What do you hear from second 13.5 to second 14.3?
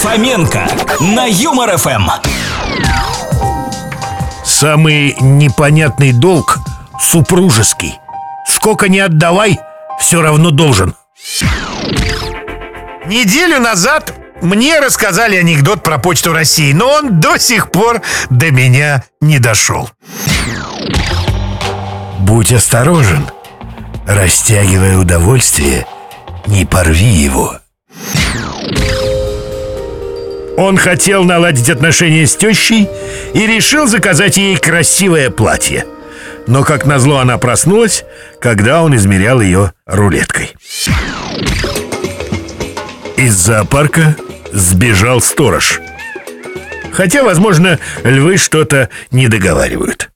назад